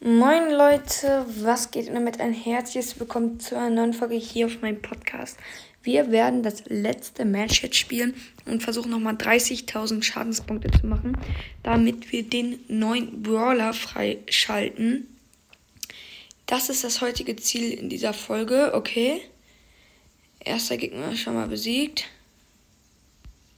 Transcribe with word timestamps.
Moin 0.00 0.52
Leute, 0.52 1.26
was 1.42 1.72
geht 1.72 1.88
damit 1.88 2.20
ein 2.20 2.32
herzliches 2.32 3.00
Willkommen 3.00 3.40
zu 3.40 3.58
einer 3.58 3.70
neuen 3.70 3.92
Folge 3.92 4.14
hier 4.14 4.46
auf 4.46 4.60
meinem 4.62 4.80
Podcast. 4.80 5.36
Wir 5.82 6.12
werden 6.12 6.44
das 6.44 6.62
letzte 6.66 7.24
Match 7.24 7.64
jetzt 7.64 7.74
spielen 7.74 8.14
und 8.46 8.62
versuchen 8.62 8.92
nochmal 8.92 9.16
30.000 9.16 10.04
Schadenspunkte 10.04 10.70
zu 10.70 10.86
machen, 10.86 11.18
damit 11.64 12.12
wir 12.12 12.22
den 12.22 12.60
neuen 12.68 13.24
Brawler 13.24 13.74
freischalten. 13.74 15.08
Das 16.46 16.68
ist 16.68 16.84
das 16.84 17.00
heutige 17.00 17.34
Ziel 17.34 17.72
in 17.72 17.88
dieser 17.88 18.12
Folge, 18.12 18.74
okay. 18.74 19.20
Erster 20.38 20.76
Gegner 20.76 21.16
schon 21.16 21.34
mal 21.34 21.48
besiegt. 21.48 22.04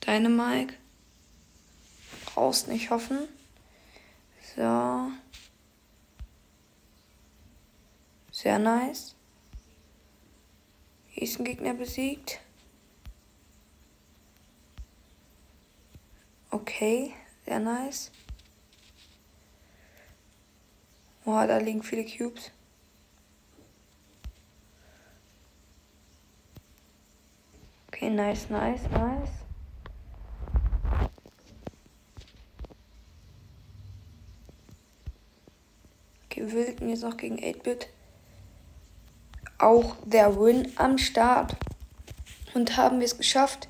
Dynamike. 0.07 0.72
Brauchst 2.25 2.66
nicht 2.66 2.88
hoffen. 2.88 3.18
So. 4.57 5.11
Sehr 8.42 8.58
nice. 8.58 9.14
Hier 11.08 11.24
ist 11.24 11.38
ein 11.38 11.44
Gegner 11.44 11.74
besiegt. 11.74 12.40
Okay, 16.50 17.12
sehr 17.44 17.58
nice. 17.58 18.10
Boah, 21.22 21.46
da 21.46 21.58
liegen 21.58 21.82
viele 21.82 22.06
Cubes. 22.06 22.50
Okay, 27.88 28.08
nice, 28.08 28.48
nice, 28.48 28.88
nice. 28.88 29.28
Okay, 36.24 36.50
Wilden 36.50 36.88
jetzt 36.88 37.02
noch 37.02 37.18
gegen 37.18 37.38
8-Bit 37.38 37.91
auch 39.62 39.97
der 40.05 40.36
Win 40.36 40.69
am 40.77 40.98
Start. 40.98 41.56
Und 42.55 42.77
haben 42.77 42.98
wir 42.98 43.06
es 43.06 43.16
geschafft? 43.16 43.69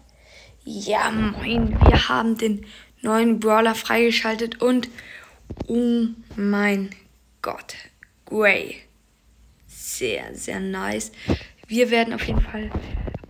Ja, 0.64 1.10
moin, 1.10 1.78
wir 1.80 2.08
haben 2.08 2.36
den 2.36 2.66
neuen 3.02 3.40
Brawler 3.40 3.74
freigeschaltet 3.74 4.60
und 4.60 4.88
oh 5.66 6.06
mein 6.36 6.90
Gott, 7.42 7.74
Gray. 8.26 8.76
Sehr, 9.66 10.34
sehr 10.34 10.60
nice. 10.60 11.12
Wir 11.66 11.90
werden 11.90 12.14
auf 12.14 12.26
jeden 12.26 12.40
Fall 12.40 12.70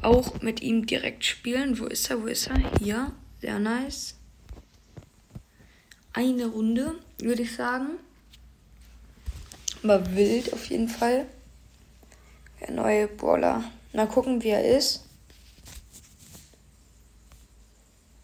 auch 0.03 0.41
mit 0.41 0.63
ihm 0.63 0.87
direkt 0.87 1.25
spielen. 1.25 1.79
Wo 1.79 1.87
ist 1.87 2.11
er? 2.11 2.23
Wo 2.23 2.27
ist 2.27 2.49
er? 2.49 2.59
Hier. 2.79 3.13
Sehr 3.41 3.59
nice. 3.59 4.17
Eine 6.13 6.47
Runde, 6.47 6.95
würde 7.19 7.43
ich 7.43 7.55
sagen. 7.55 7.91
Aber 9.83 10.15
wild 10.15 10.53
auf 10.53 10.67
jeden 10.67 10.89
Fall. 10.89 11.27
Der 12.61 12.71
neue 12.73 13.09
Brawler. 13.09 13.65
Mal 13.93 14.07
gucken, 14.07 14.43
wie 14.43 14.51
er 14.51 14.65
ist. 14.77 15.05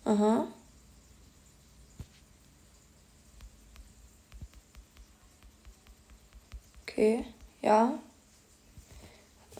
Aha. 0.05 0.47
Okay, 6.83 7.25
ja. 7.61 7.99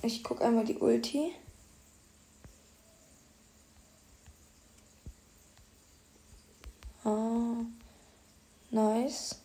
Ich 0.03 0.23
guck 0.23 0.41
einmal 0.41 0.65
die 0.65 0.77
Ulti. 0.79 1.33
Ah, 7.05 7.65
nice. 8.71 9.41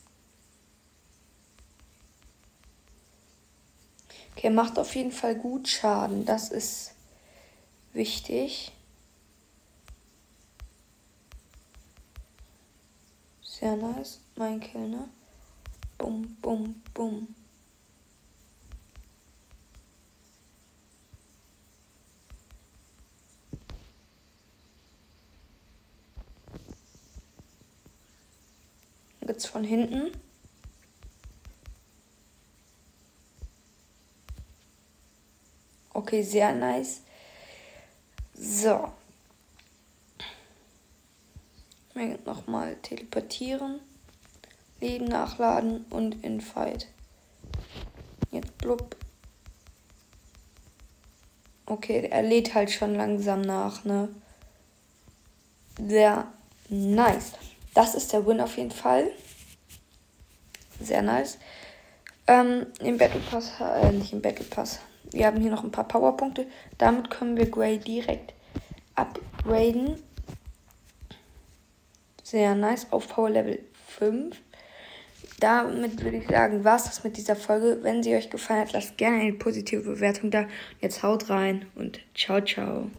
Okay, 4.35 4.49
macht 4.49 4.79
auf 4.79 4.95
jeden 4.95 5.11
Fall 5.11 5.35
gut 5.35 5.67
Schaden. 5.67 6.25
Das 6.25 6.49
ist 6.49 6.93
wichtig. 7.93 8.71
Sehr 13.41 13.75
nice. 13.75 14.19
Mein 14.35 14.59
Kill, 14.59 14.87
ne? 14.87 15.07
Bum, 15.97 16.35
bum, 16.41 16.81
bum. 16.93 17.27
Jetzt 29.27 29.45
von 29.45 29.63
hinten. 29.63 30.11
Okay, 36.01 36.23
sehr 36.23 36.51
nice. 36.55 37.01
So. 38.33 38.91
Nochmal 42.25 42.75
teleportieren. 42.77 43.79
Leben 44.79 45.05
nachladen 45.05 45.85
und 45.91 46.23
in 46.23 46.41
Fight. 46.41 46.87
Jetzt 48.31 48.57
blub. 48.57 48.95
Okay, 51.67 52.07
er 52.09 52.23
lädt 52.23 52.55
halt 52.55 52.71
schon 52.71 52.95
langsam 52.95 53.41
nach, 53.41 53.83
ne? 53.85 54.09
Sehr 55.87 56.25
nice. 56.69 57.33
Das 57.75 57.93
ist 57.93 58.11
der 58.11 58.25
Win 58.25 58.41
auf 58.41 58.57
jeden 58.57 58.71
Fall. 58.71 59.11
Sehr 60.79 61.03
nice. 61.03 61.37
Ähm, 62.25 62.65
im 62.79 62.97
Battle 62.97 63.21
Pass, 63.29 63.51
äh, 63.59 63.91
nicht 63.91 64.13
im 64.13 64.21
Battle 64.21 64.45
Pass. 64.45 64.79
Wir 65.11 65.27
haben 65.27 65.41
hier 65.41 65.51
noch 65.51 65.63
ein 65.63 65.71
paar 65.71 65.87
Powerpunkte. 65.87 66.47
Damit 66.77 67.09
können 67.09 67.37
wir 67.37 67.49
Gray 67.49 67.77
direkt 67.77 68.33
upgraden. 68.95 70.01
Sehr 72.23 72.55
nice. 72.55 72.87
Auf 72.91 73.09
Power 73.09 73.29
Level 73.29 73.59
5. 73.87 74.37
Damit 75.39 76.03
würde 76.03 76.17
ich 76.17 76.27
sagen, 76.27 76.63
war 76.63 76.75
es 76.75 76.83
das 76.83 77.03
mit 77.03 77.17
dieser 77.17 77.35
Folge. 77.35 77.79
Wenn 77.81 78.03
sie 78.03 78.15
euch 78.15 78.29
gefallen 78.29 78.61
hat, 78.61 78.73
lasst 78.73 78.97
gerne 78.97 79.21
eine 79.21 79.33
positive 79.33 79.81
Bewertung 79.81 80.31
da. 80.31 80.45
Jetzt 80.79 81.03
haut 81.03 81.29
rein 81.29 81.65
und 81.75 81.99
ciao, 82.13 82.41
ciao. 82.41 82.89